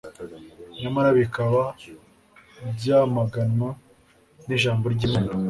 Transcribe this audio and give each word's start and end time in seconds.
nyamara 0.79 1.09
bikaba 1.19 1.61
byamaganwa 2.75 3.69
nIjambo 4.45 4.85
ryImana 4.93 5.31